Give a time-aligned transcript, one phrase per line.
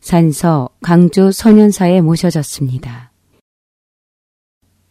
[0.00, 3.10] 산서 강주 소년사에 모셔졌습니다.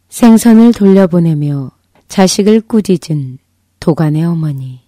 [0.09, 1.71] 생선을 돌려보내며
[2.07, 3.39] 자식을 꾸짖은
[3.79, 4.81] 도간의 어머니.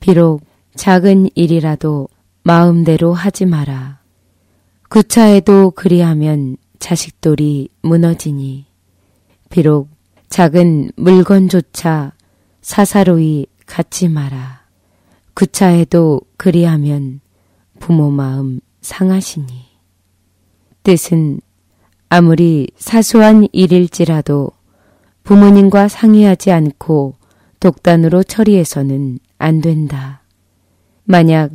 [0.00, 0.42] 비록
[0.76, 2.08] 작은 일이라도
[2.42, 4.00] 마음대로 하지 마라.
[4.88, 8.66] 구차에도 그리하면 자식돌이 무너지니
[9.50, 9.88] 비록
[10.28, 12.12] 작은 물건조차
[12.60, 14.64] 사사로이 갖지 마라.
[15.34, 17.20] 구차에도 그리하면
[17.80, 19.46] 부모 마음 상하시니
[20.82, 21.40] 뜻은
[22.10, 24.50] 아무리 사소한 일일지라도
[25.22, 27.14] 부모님과 상의하지 않고
[27.60, 30.20] 독단으로 처리해서는 안 된다.
[31.04, 31.50] 만약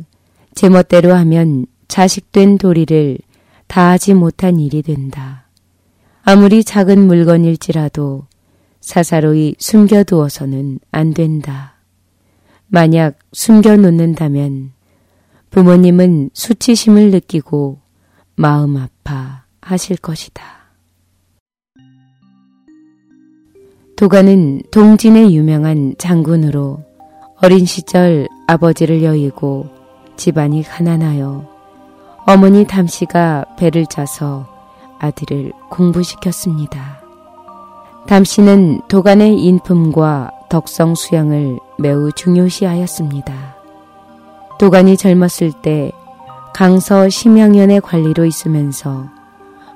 [0.56, 3.18] 제멋대로 하면 자식된 도리를
[3.68, 5.48] 다하지 못한 일이 된다.
[6.22, 8.26] 아무리 작은 물건일지라도
[8.80, 11.76] 사사로이 숨겨두어서는 안 된다.
[12.66, 14.72] 만약 숨겨놓는다면
[15.50, 17.80] 부모님은 수치심을 느끼고
[18.36, 20.42] 마음 아파 하실 것이다.
[23.96, 26.84] 도가는 동진의 유명한 장군으로
[27.42, 29.68] 어린 시절 아버지를 여의고
[30.16, 31.48] 집안이 가난하여
[32.26, 34.48] 어머니 담씨가 배를 짜서
[35.00, 37.00] 아들을 공부시켰습니다.
[38.06, 43.49] 담씨는 도간의 인품과 덕성 수양을 매우 중요시하였습니다.
[44.60, 45.90] 도간이 젊었을 때
[46.52, 49.06] 강서 심양연의 관리로 있으면서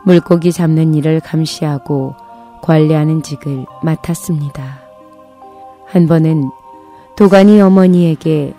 [0.04, 2.14] 물고기 잡는 일을 감시하고
[2.60, 4.80] 관리하는 직을 맡았습니다.
[5.86, 6.50] 한 번은
[7.16, 8.52] 도간이 어머니에게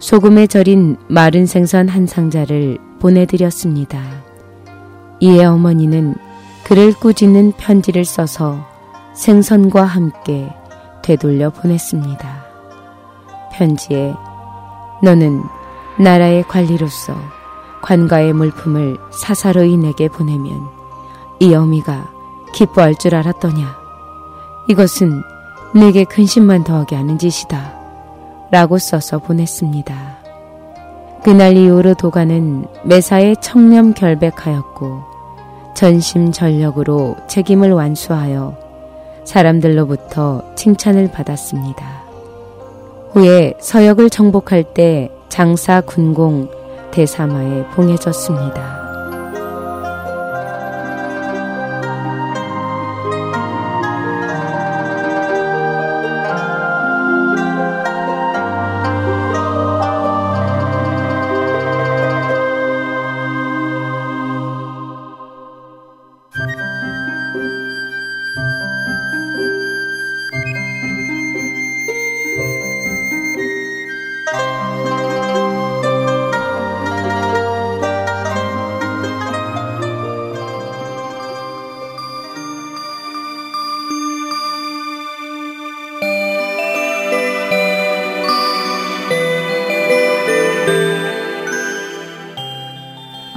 [0.00, 4.02] 소금에 절인 마른 생선 한 상자를 보내드렸습니다.
[5.20, 6.14] 이에 어머니는
[6.62, 8.66] 그를 꾸짖는 편지를 써서
[9.14, 10.54] 생선과 함께
[11.02, 12.44] 되돌려 보냈습니다.
[13.54, 14.12] 편지에
[15.02, 15.40] 너는
[16.00, 17.14] 나라의 관리로서
[17.82, 20.66] 관가의 물품을 사사로이 내게 보내면
[21.40, 22.10] 이 어미가
[22.54, 23.76] 기뻐할 줄 알았더냐.
[24.68, 25.22] 이것은
[25.74, 27.78] 내게 근심만 더하게 하는 짓이다.
[28.50, 30.18] 라고 써서 보냈습니다.
[31.22, 35.02] 그날 이후로 도가는 매사에 청렴 결백하였고
[35.74, 38.56] 전심전력으로 책임을 완수하여
[39.24, 42.00] 사람들로부터 칭찬을 받았습니다.
[43.12, 46.50] 후에 서역을 정복할 때 장사 군공
[46.90, 48.79] 대사마에 봉해졌습니다.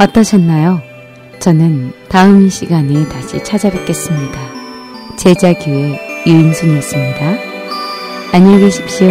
[0.03, 0.81] 어떠셨나요?
[1.39, 4.37] 저는 다음 시간에 다시 찾아뵙겠습니다.
[5.17, 7.37] 제자교회 유인순이었습니다.
[8.33, 9.07] 안녕히 계십시오.